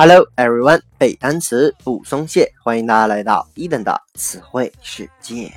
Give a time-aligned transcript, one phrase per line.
[0.00, 5.52] Hello everyone，背单词不松懈，欢迎大家来到伊登的词汇世界。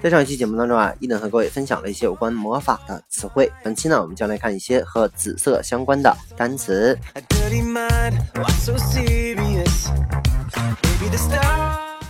[0.00, 3.50] 在上一期节目当中啊，伊登和各位分享了一些有关魔法的词汇。
[3.64, 6.96] 本期呢，我们将来看一些和紫色相关的单词。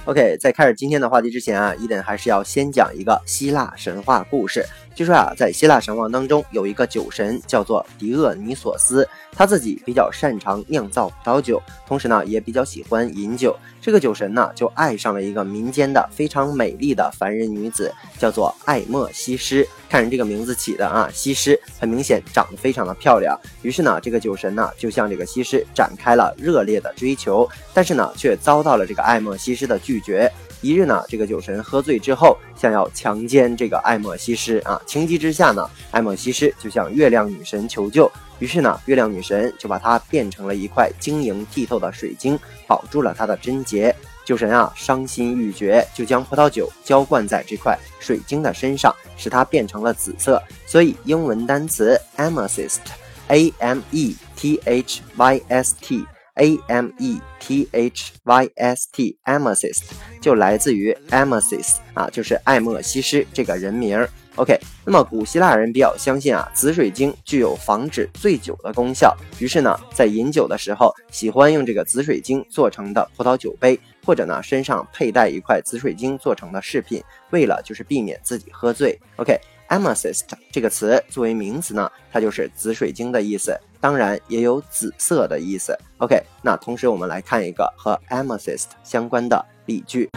[0.04, 4.66] OK，在开始今天的话题之前啊，伊登还是要先讲一个希腊神话故事。
[4.94, 13.56] 据说啊，在希腊神话当中，有一个酒神叫做狄厄尼索斯，他自己比较擅长酿造葡萄酒，同时呢，也比较喜欢饮酒。
[13.80, 19.66] 这个酒神呢，就爱上了一个民间的非常美丽的凡人女子，叫做艾莫西施。
[19.88, 23.38] 看人这个名字起的啊，西施很明显长得非常的漂亮。
[23.62, 30.30] 于是呢，这个酒神呢，就向这个西施展开了热烈的追求，但是呢，却遭到了这个艾莫西施的拒绝。
[30.62, 34.80] 一日呢，这个酒神喝醉之后，想要强奸这个艾莫西施啊。
[34.86, 38.10] 情急之下呢，艾莫西施就向月亮女神求救。
[38.38, 43.94] 于是呢，月亮女神就把它变成了一块晶莹剔透的水晶，保住了她的贞洁。
[44.24, 50.40] 酒神啊，伤心欲绝，就将葡萄酒浇灌在这块水晶的身上，使它变成了紫色。
[50.64, 56.06] 所以英文单词 amethyst，a m e t h y s t。
[56.34, 59.82] A M E T H Y S T，amethyst
[60.20, 64.08] 就来自于 amethyst 啊，就是爱莫西施这个人名儿。
[64.36, 78.98] OK，那么古希腊人比较相信啊，紫水晶具有防止醉酒的功效，于是呢，在饮酒的时候，喜欢用这个紫水晶做成的葡萄酒杯，或者呢，身上佩戴一块紫水晶做成的饰品，为了就是避免自己喝醉。
[79.16, 79.38] OK。
[79.72, 85.74] Amethyst 这个词作为名词呢，它就是紫水晶的意思，当然也有紫色的意思。
[85.96, 90.10] OK，那同时我们来看一个和 amethyst 相关的例句。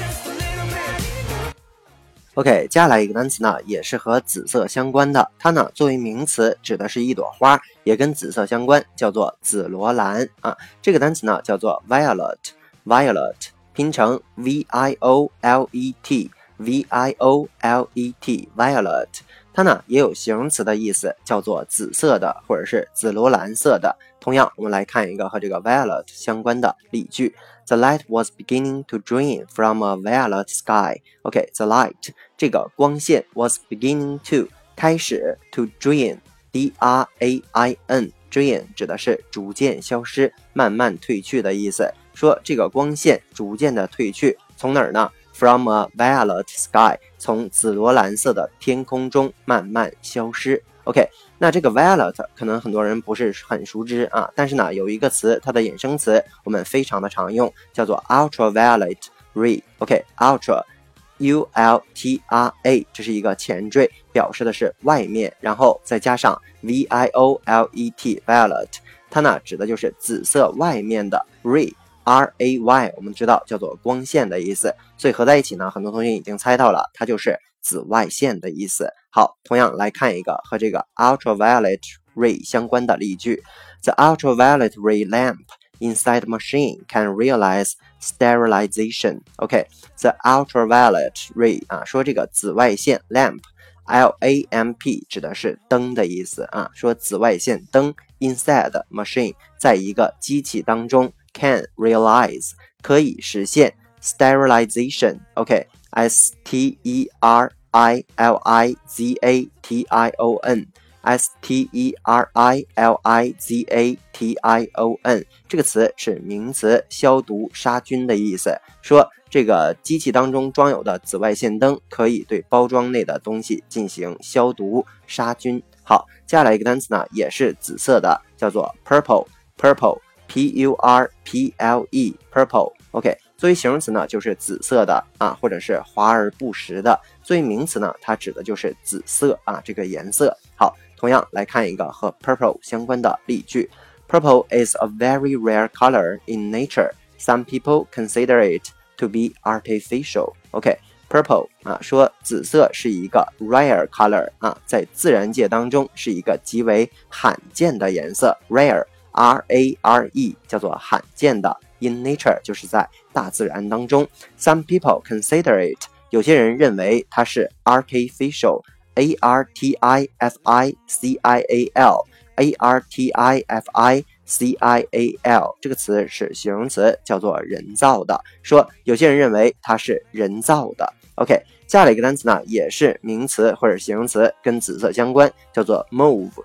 [2.35, 5.29] OK，接下来一个单词呢，也是和紫色相关的。
[5.37, 10.57] 它呢作为名词，指的是一朵花，也跟紫色相关，叫做紫罗兰啊。
[10.81, 13.35] 这个单词呢叫做 violet，violet
[13.75, 19.09] 拼成 v i o l e t，v i o l e t，violet。
[19.53, 23.97] 它呢也有形容词的意思，叫做紫色的或者是紫罗兰色的。
[24.21, 27.34] 同样，我们来看一个和这个 violet 相关的例句。
[27.66, 31.00] The light was beginning to drain from a violet sky.
[31.22, 41.93] OK，the light 这个光线 was beginning to 开始 to drain，d r a i n，drain 指的是逐渐消失、慢慢褪去的意思。
[42.12, 50.62] 说这个光线逐渐的褪去，从哪儿呢？From a violet sky，从紫罗兰色的天空中慢慢消失。
[50.84, 51.09] OK，
[51.39, 58.99] 那这个 violet 可能很多人不是很熟知啊，但是呢，有一个词，它的衍生词我们非常的常用，叫做 ultraviolet
[59.34, 59.62] ray。
[59.79, 68.69] OK，ultra，U L T R A，这是一个前缀，表示的是外面，然后再加上 V I O L E T，violet，
[69.09, 71.73] 它呢指的就是紫色外面的 ray
[72.05, 78.93] R A Y，我们知道叫做光线的意思，所以合在一起呢，很多同学已经猜到了，它就是紫外线的意思。
[79.11, 81.81] 好，同样来看一个和这个 ultraviolet
[82.15, 83.43] ray 相关的例句
[83.83, 85.38] ：The ultraviolet ray lamp
[85.78, 89.21] inside machine can realize sterilization.
[89.37, 102.50] OK，the ultraviolet ray 啊，说这个紫外线 lamp，L A M P 指的是灯的意思啊，说紫外线灯 inside machine 在一个机器当中 can realize
[102.82, 105.21] 可以实现 sterilization.
[105.35, 111.94] OK，S T E R I L I Z A T I O N，S T E
[112.03, 118.59] R I L I Z A T I O N 这个词是名词，消毒杀菌的意思。
[118.83, 125.62] 说这个机器当中装有的紫外线灯可以对包装内的东西进行消毒杀菌。
[125.85, 130.00] 好，接下来一个单词呢，也是紫色的，叫做 purple，purple
[130.31, 133.19] P U R P L E purple，OK，。
[133.37, 140.32] 作为形容词呢，就是紫色的啊，或者是华而不实的；作为名词呢，它指的就是紫色啊这个颜色。
[140.55, 143.69] 好，同样来看一个和 purple 相关的例句
[144.09, 146.93] ：Purple is a very rare color in nature.
[147.19, 148.69] Some people consider it
[148.99, 150.35] to be artificial。
[150.53, 161.57] OK，purple 啊，说紫色是一个 rare color 啊，在自然界当中是一个极为罕见的颜色 rare R A R E 叫做罕见的。
[161.81, 164.09] In nature 就是在大自然当中。
[164.39, 173.11] Some people consider it，有些人认为它是 artificial，a r t i f i c i a l，a r t
[173.11, 174.05] i f i。
[174.31, 178.23] C I A L 这个词是形容词，叫做人造的。
[178.45, 180.89] 说有些人认为它是人造的。
[181.17, 186.45] OK，下来一个单词呢，也是名词或者形容词，跟紫色相关，叫做 mauve。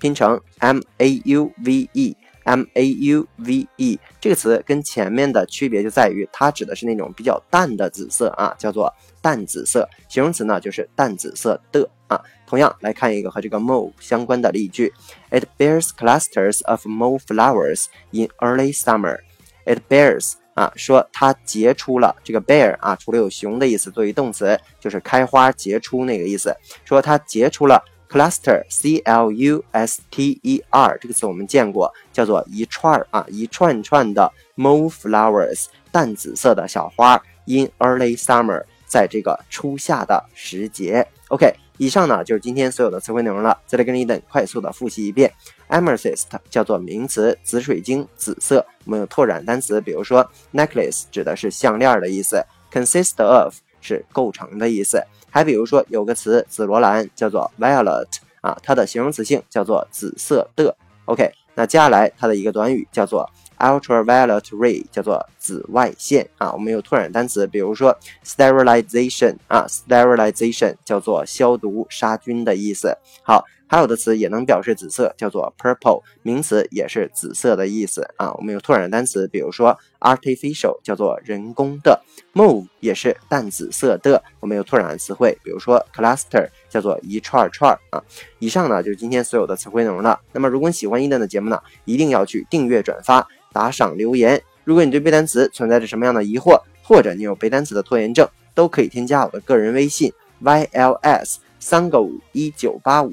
[0.00, 2.16] 拼成 M A U V E。
[2.44, 8.90] M A U V E 这个词跟前面的区别就在于，它指的是那种比较淡的紫色啊，叫做
[9.20, 9.86] 淡紫色。
[10.08, 12.18] 形容词呢就是淡紫色的啊。
[12.46, 14.90] 同样来看一个和这个 mauve 相关的例句
[15.28, 19.18] ：It bears clusters of mauve flowers in early summer.
[19.66, 26.56] It bears 啊，说它结出了这个 bear 啊，除了有熊的意思，作为动词就是开花结出那个意思，
[26.86, 27.84] 说它结出了。
[28.08, 29.68] Cluster, C-L-U-S-T-E-R
[31.00, 37.22] 这个词我们见过，叫做一串啊，一串串的 mauve flowers，淡紫色的小花。
[37.46, 41.06] In early summer，在这个初夏的时节。
[41.28, 43.58] OK，以上呢就是今天所有的词汇内容了。
[43.66, 45.32] 再来跟你等快速的复习一遍。
[45.68, 48.66] Amethyst 叫做名词，紫水晶，紫色。
[48.84, 53.54] 我们有拓展单词，比如说 necklace 指的是项链的意思，consist of
[53.88, 55.02] 是构成的意思。
[55.30, 58.06] 还比如说，有个词紫罗兰叫做 violet
[58.42, 60.76] 啊，它的形容词性叫做紫色的。
[61.06, 66.52] OK，那接下来它的一个短语叫做 ultraviolet ray，叫做紫外线啊。
[66.52, 72.96] 我们有拓展单词，比如说 sterilization 啊，sterilization 叫做消毒杀菌的意思。
[73.22, 73.44] 好。
[73.68, 78.32] 还有的词也能表示紫色，叫做 purple，名词也是紫色的意思啊。
[78.32, 82.00] 我们有拓展单词，比如说 artificial，叫做人工的
[82.34, 84.22] ；mauve 也是淡紫色的。
[84.40, 88.02] 我们有拓展的词汇，比如说 cluster，叫做一串串啊。
[88.38, 90.18] 以上呢就是今天所有的词汇内容了。
[90.32, 94.42] 那么如果你喜欢伊登的节目呢，一定要去订阅、转发、打赏、留言。
[94.64, 100.12] 如果你对背单词存在着什么样的疑惑，或者你有背单词的拖延症，都可以添加我的个人微信
[100.42, 103.12] yls 三个五一九八五。